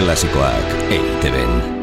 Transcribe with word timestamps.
Klasikoak 0.00 0.64
EITB-en. 0.88 1.79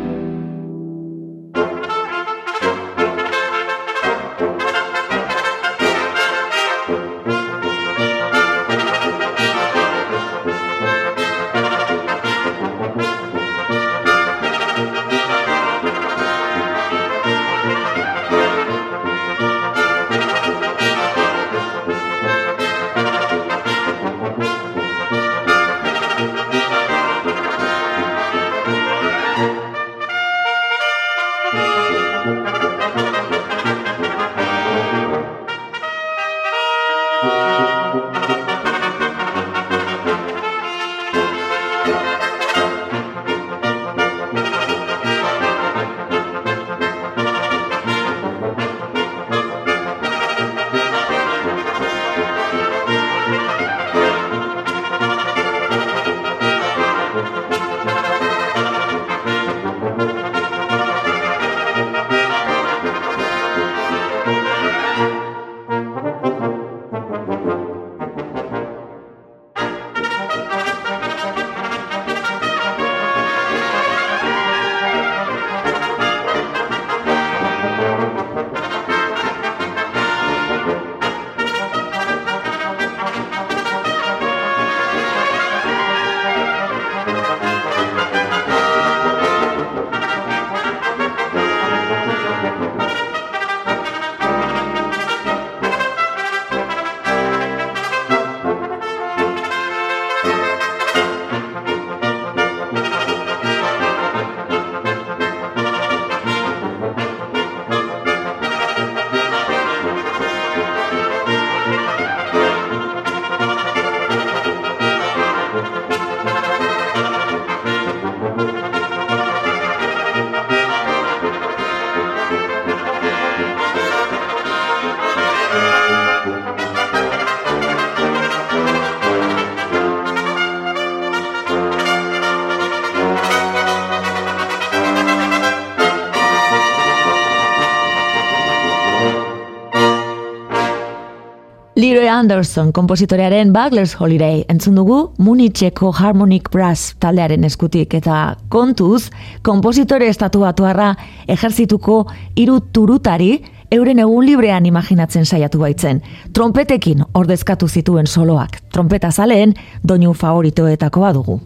Anderson 142.17 142.71
kompositorearen 142.73 143.51
Bugler's 143.53 143.93
Holiday 143.99 144.41
entzun 144.49 144.75
dugu 144.75 145.13
Munitzeko 145.21 145.91
Harmonic 145.93 146.49
Brass 146.51 146.95
taldearen 146.99 147.43
eskutik 147.45 147.93
eta 147.93 148.35
kontuz 148.49 149.11
kompositore 149.45 150.07
estatu 150.09 150.41
batuarra 150.41 150.95
ejerzituko 151.29 151.99
hiru 152.35 152.57
turutari 152.73 153.29
euren 153.71 154.01
egun 154.01 154.25
librean 154.25 154.65
imaginatzen 154.65 155.25
saiatu 155.25 155.61
baitzen. 155.61 156.01
Trompetekin 156.33 157.05
ordezkatu 157.13 157.67
zituen 157.67 158.07
soloak. 158.07 158.57
Trompeta 158.73 159.11
zaleen 159.11 159.53
doinu 159.87 160.13
favoritoetako 160.13 161.01
badugu. 161.05 161.41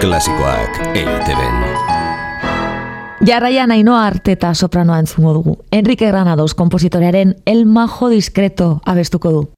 Klasikoak 0.00 0.82
eiteben. 0.94 1.64
Jarraian 3.26 3.72
ainoa 3.74 4.04
arteta 4.06 4.54
sopranoa 4.54 4.98
entzungo 5.02 5.34
dugu. 5.34 5.56
Enrique 5.72 6.06
Granados 6.06 6.54
kompositorearen 6.54 7.34
El 7.46 7.66
Majo 7.66 8.08
Discreto 8.08 8.80
abestuko 8.86 9.32
du. 9.32 9.48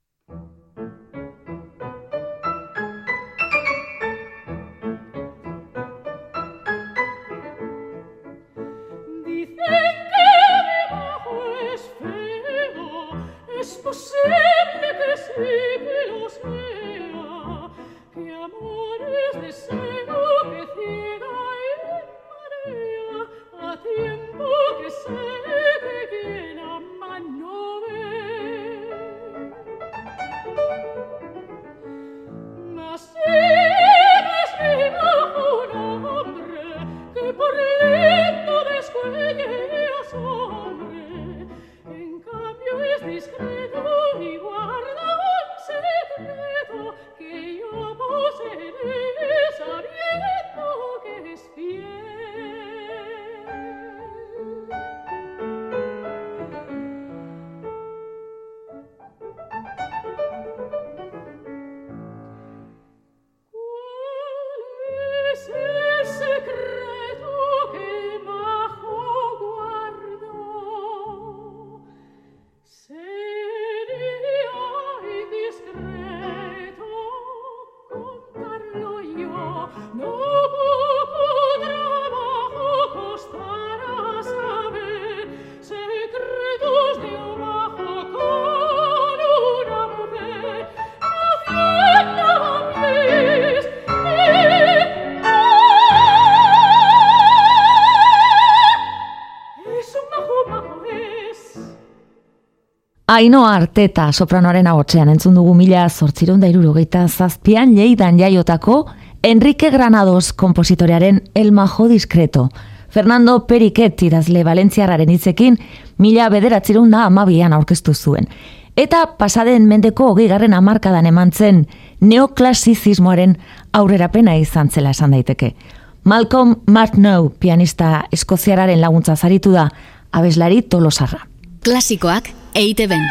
Aino 103.23 103.45
Arteta 103.47 104.09
sopranoaren 104.11 104.67
agotzean 104.67 105.07
entzun 105.13 105.37
dugu 105.39 105.53
mila 105.55 105.85
zortziron 105.87 106.41
da 106.43 106.49
irurogeita 106.51 107.05
zazpian 107.07 107.71
leidan 107.77 108.19
jaiotako 108.19 108.81
Enrique 109.23 109.71
Granados 109.71 110.33
kompositorearen 110.33 111.21
El 111.33 111.53
Majo 111.53 111.87
Discreto. 111.87 112.49
Fernando 112.91 113.47
Periket 113.47 114.03
idazle 114.03 114.43
Valentziarraren 114.43 115.15
hitzekin 115.15 115.61
mila 116.03 116.29
bederatzerun 116.35 116.91
da 116.91 117.05
amabian 117.07 117.55
aurkeztu 117.55 117.95
zuen. 117.95 118.27
Eta 118.75 119.05
pasaden 119.19 119.71
mendeko 119.71 120.11
hogei 120.11 120.27
garren 120.27 120.59
amarkadan 120.59 121.07
eman 121.07 121.31
zen 121.31 121.69
neoklasizismoaren 122.01 123.37
aurrerapena 123.73 124.35
izan 124.35 124.69
zela 124.71 124.91
esan 124.91 125.15
daiteke. 125.15 125.55
Malcolm 126.03 126.57
Martnow 126.67 127.31
pianista 127.39 128.01
eskoziararen 128.11 128.81
laguntza 128.81 129.15
zaritu 129.15 129.55
da, 129.55 129.69
abeslari 130.11 130.63
tolosarra. 130.63 131.29
Klasikoak 131.62 132.26
eite 132.59 132.88
ben. 132.91 133.05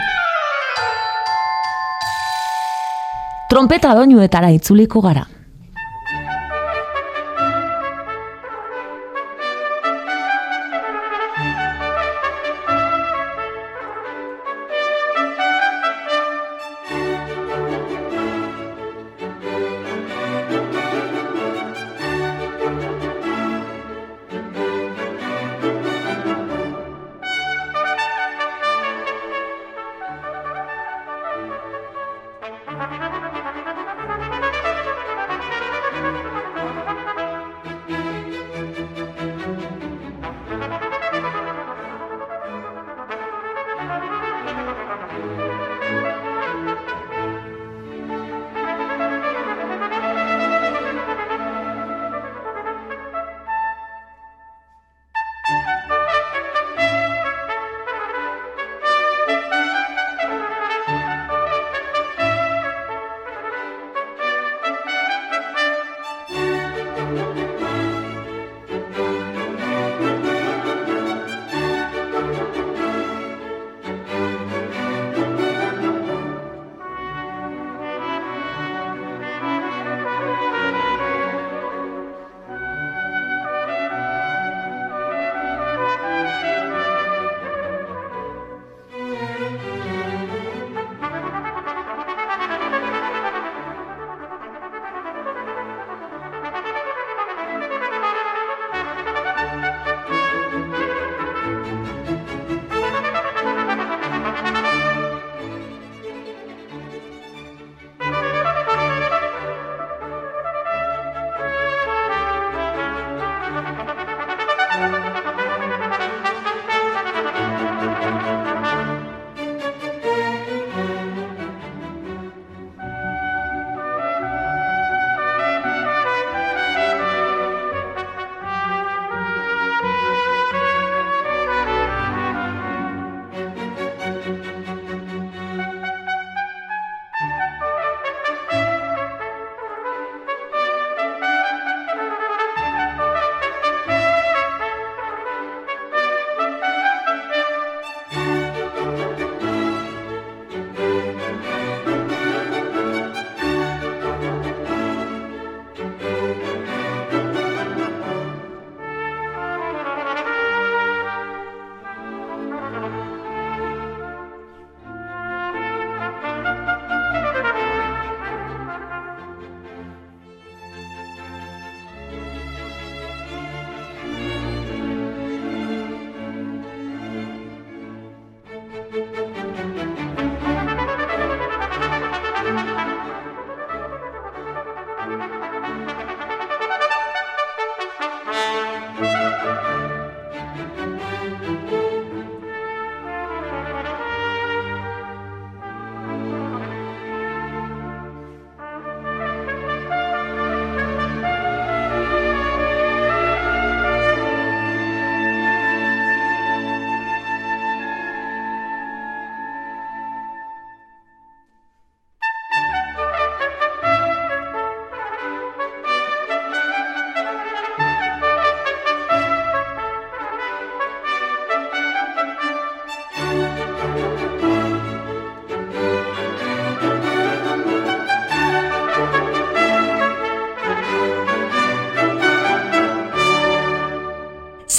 Trompeta 3.48 3.94
doinuetara 3.96 4.50
itzuliko 4.52 5.00
gara. 5.06 5.24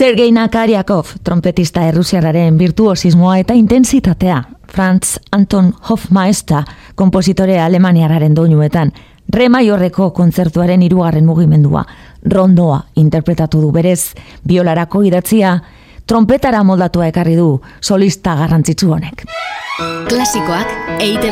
Sergei 0.03 0.33
Nakariakov, 0.33 1.05
trompetista 1.23 1.85
errusiararen 1.87 2.57
virtuosismoa 2.59 3.37
eta 3.39 3.55
intensitatea. 3.55 4.41
Franz 4.75 5.21
Anton 5.31 5.69
Hofmeister, 5.91 6.65
kompositore 6.95 7.61
alemaniararen 7.63 8.35
doinuetan. 8.35 8.91
Re 9.33 9.49
maiorreko 9.49 10.11
kontzertuaren 10.11 10.83
irugarren 10.83 11.25
mugimendua. 11.25 11.85
Rondoa 12.35 12.81
interpretatu 12.97 13.63
du 13.63 13.71
berez, 13.71 14.17
biolarako 14.43 15.07
idatzia, 15.07 15.55
trompetara 16.03 16.65
moldatua 16.67 17.07
ekarri 17.15 17.39
du 17.39 17.61
solista 17.81 18.35
garrantzitsu 18.43 18.91
honek. 18.99 19.23
Klasikoak 20.11 20.99
eite 20.99 21.31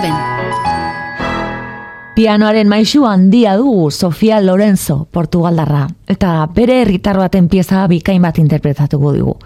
Pianoaren 2.14 2.69
maisu 2.69 3.05
handia 3.07 3.57
dugu 3.57 3.90
Sofia 3.90 4.40
Lorenzo, 4.40 5.09
Portugaldarra, 5.12 5.87
eta 6.09 6.49
bere 6.55 6.81
herritar 6.83 7.17
baten 7.17 7.49
pieza 7.49 7.87
bikain 7.88 8.23
bat 8.23 8.38
interpretatuko 8.38 9.12
dugu. 9.14 9.37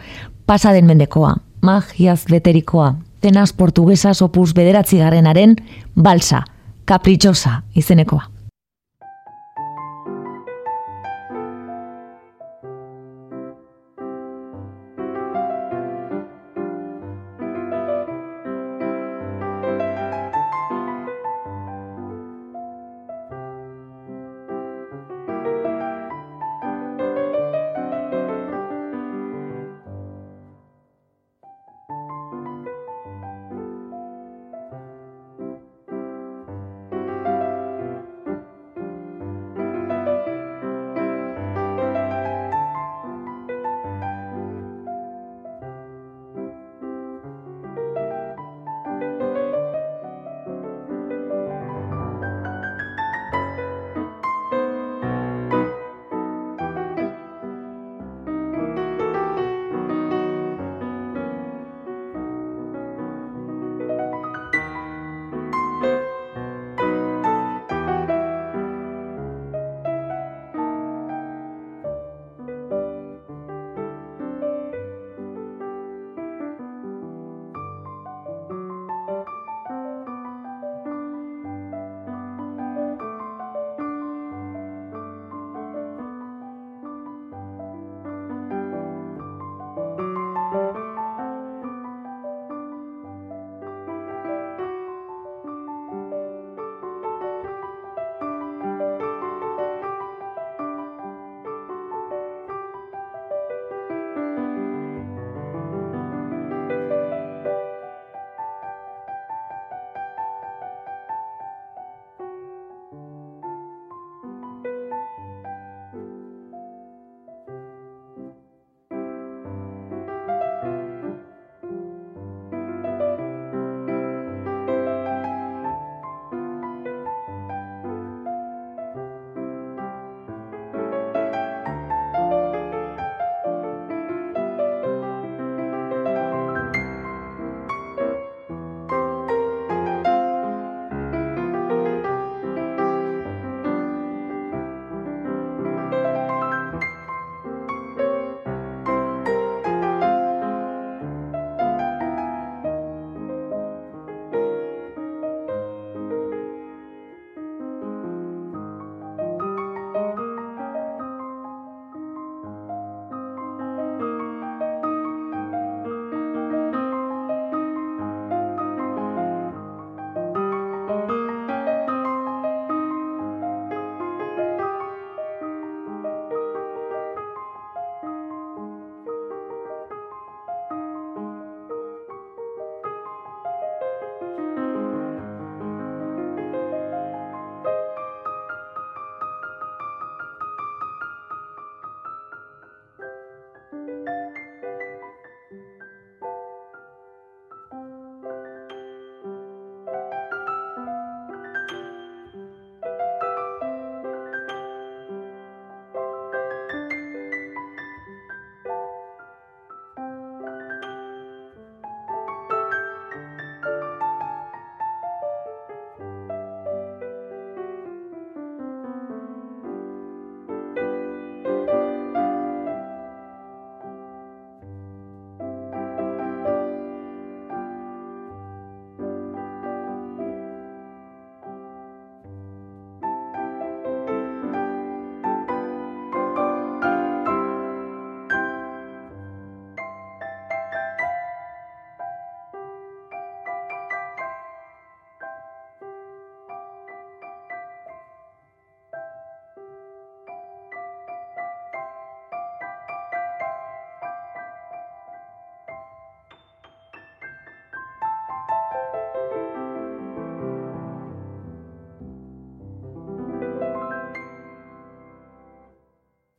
Pasaden 0.47 0.87
mendekoa, 0.89 1.37
magiaz 1.61 2.25
beterikoa, 2.31 2.95
tenaz 3.21 3.53
portuguesa 3.53 4.13
opus 4.21 4.55
bederatzi 4.55 4.99
garenaren 4.99 5.57
balsa, 5.95 6.45
kaprichosa 6.85 7.63
izenekoa. 7.75 8.34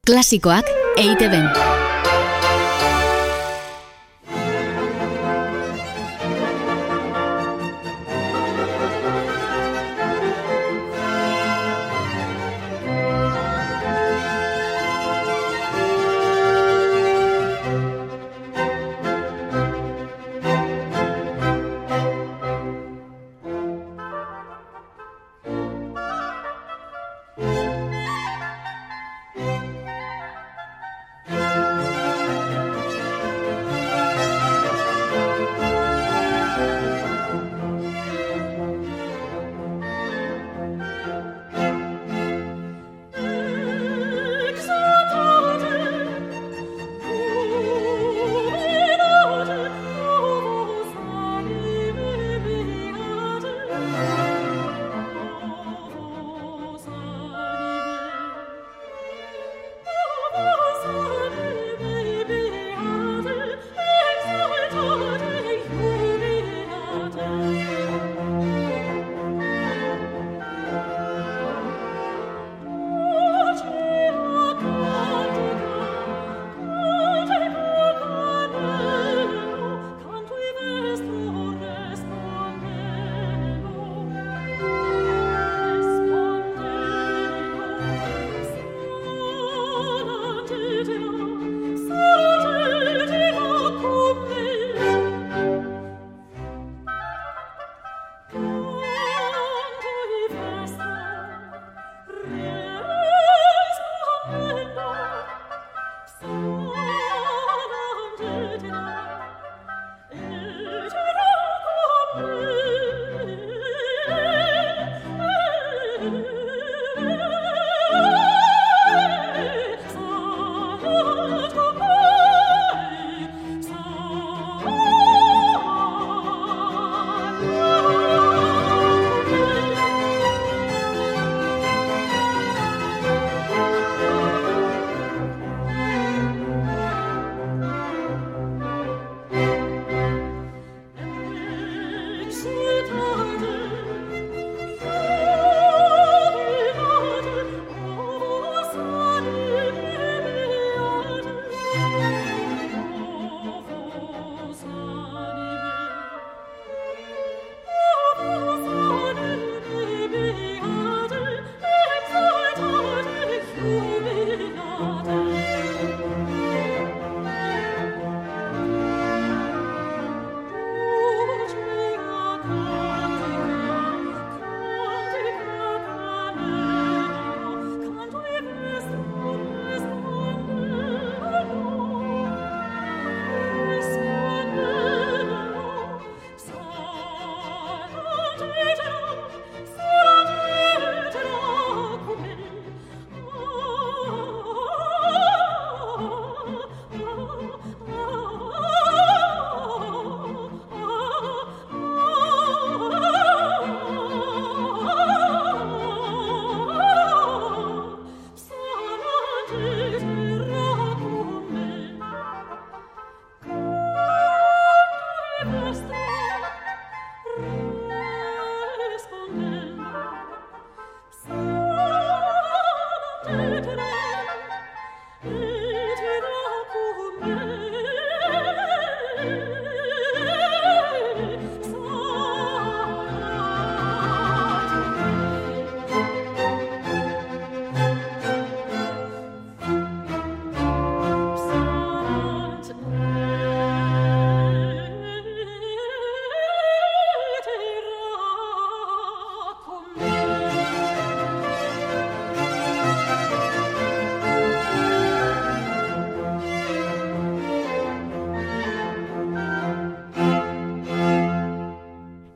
Klasikoak 0.05 0.69
EITB-en. 0.97 1.84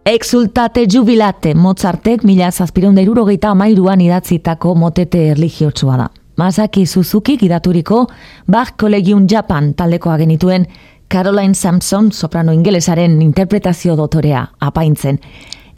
Exultate 0.09 0.87
jubilate 0.89 1.51
Mozartek 1.53 2.23
mila 2.25 2.47
zazpironda 2.49 3.01
irurogeita 3.03 3.51
amairuan 3.53 4.01
idatzitako 4.01 4.71
motete 4.73 5.19
erligiotsua 5.35 5.97
da. 5.99 6.07
Masaki 6.41 6.87
Suzuki 6.87 7.35
gidaturiko 7.37 8.07
Bach 8.47 8.71
Collegium 8.81 9.27
Japan 9.29 9.75
taldekoa 9.77 10.17
genituen 10.17 10.65
Caroline 11.13 11.53
Sampson 11.53 12.09
soprano 12.11 12.57
ingelesaren 12.57 13.21
interpretazio 13.21 13.95
dotorea 13.95 14.47
apaintzen. 14.59 15.21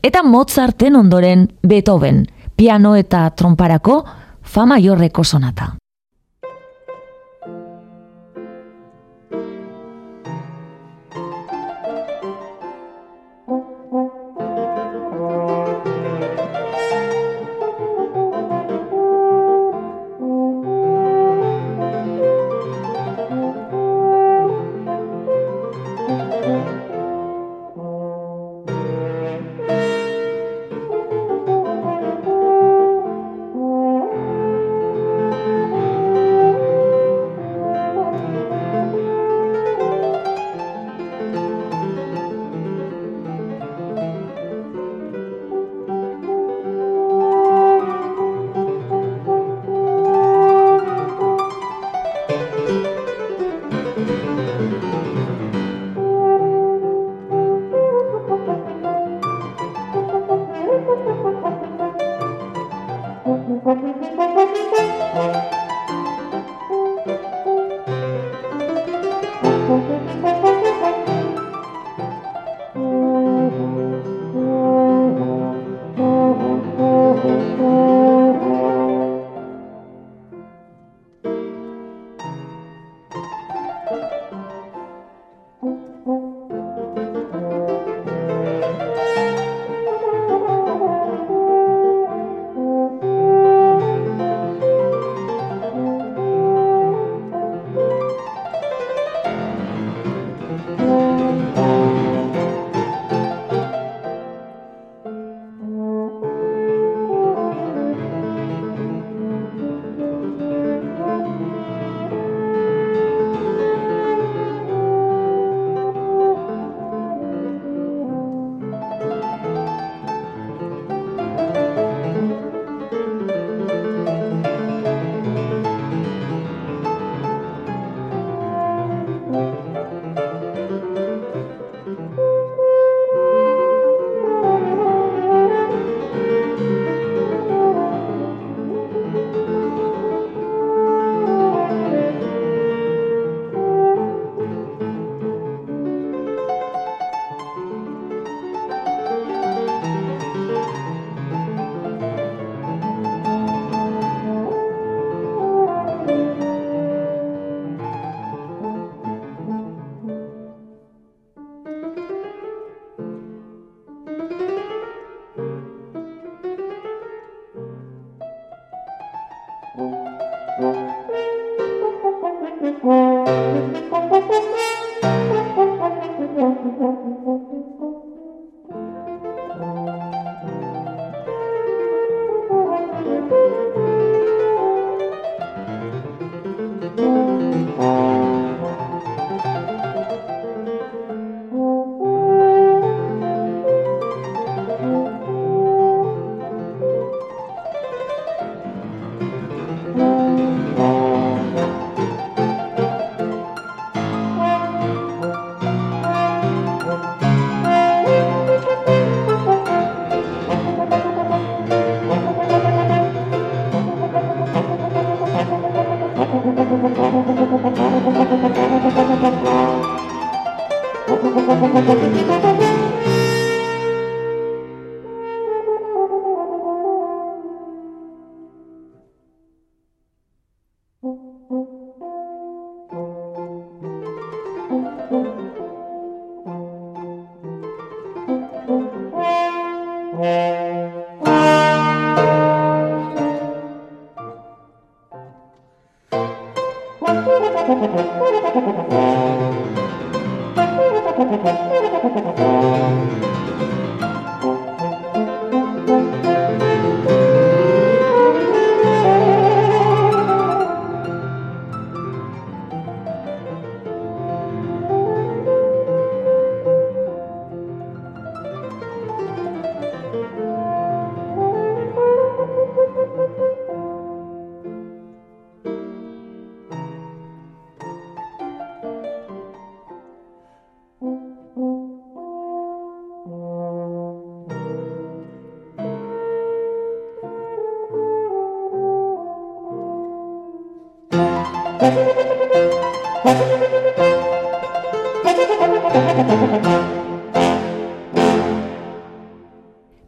Eta 0.02 0.24
Mozarten 0.24 0.96
ondoren 0.96 1.50
Beethoven, 1.67 2.24
piano 2.56 2.96
eta 2.96 3.30
tromparako 3.36 4.02
fa 4.41 4.65
maiorreko 4.65 5.24
sonata. 5.24 5.74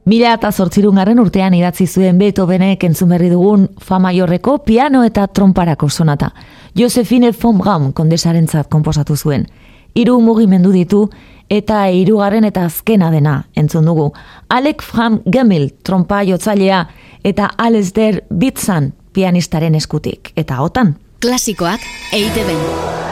Mila 0.03 0.33
eta 0.35 0.49
zortzirungaren 0.51 1.19
urtean 1.23 1.53
idatzi 1.55 1.85
zuen 1.87 2.17
Beethovenek 2.19 2.81
entzun 2.83 3.13
berri 3.13 3.29
dugun 3.31 3.69
fa 3.79 4.01
maiorreko 4.03 4.57
piano 4.65 5.03
eta 5.07 5.27
tromparako 5.27 5.87
sonata. 5.89 6.33
Josephine 6.75 7.31
von 7.31 7.57
Braun 7.57 7.93
kondesaren 7.93 8.47
zat 8.47 8.67
komposatu 8.69 9.15
zuen. 9.15 9.47
Hiru 9.95 10.19
mugimendu 10.21 10.71
ditu 10.71 11.05
eta 11.49 11.85
hirugarren 11.89 12.43
eta 12.43 12.65
azkena 12.65 13.11
dena 13.11 13.37
entzun 13.55 13.85
dugu. 13.85 14.11
Alek 14.49 14.81
Fram 14.81 15.21
Gemil 15.31 15.69
trompa 15.83 16.23
jotzailea 16.27 16.83
eta 17.23 17.49
Alesder 17.57 18.23
Bitzan 18.29 18.93
pianistaren 19.13 19.75
eskutik. 19.75 20.33
Eta 20.35 20.61
otan. 20.61 20.97
Klasikoak 21.21 21.79
eite 22.11 22.43
ben. 22.43 23.02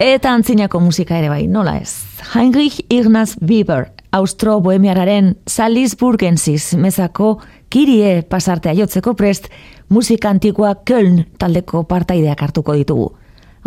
Eta 0.00 0.30
antzinako 0.32 0.78
musika 0.80 1.18
ere 1.20 1.28
bai, 1.28 1.42
nola 1.44 1.74
ez. 1.76 1.90
Heinrich 2.32 2.78
Ignaz 2.88 3.34
Weber 3.44 3.90
Austro-Bohemiararen 4.16 5.34
Salisburgensis 5.44 6.70
mezako 6.80 7.34
kirie 7.68 8.22
pasartea 8.24 8.72
jotzeko 8.78 9.12
prest 9.12 9.50
musika 9.92 10.32
antikoa 10.32 10.72
Köln 10.88 11.26
taldeko 11.38 11.84
partaideak 11.84 12.40
hartuko 12.48 12.78
ditugu. 12.80 13.10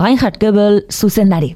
Reinhard 0.02 0.42
Goebel 0.42 0.82
zuzendari. 0.90 1.54